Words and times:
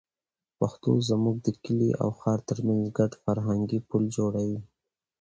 پښتو 0.59 0.91
زموږ 1.09 1.35
د 1.45 1.47
کلي 1.63 1.89
او 2.01 2.09
ښار 2.19 2.39
تر 2.49 2.57
منځ 2.67 2.83
ګډ 2.97 3.11
فرهنګي 3.23 3.79
پُل 3.89 4.03
جوړوي. 4.17 4.59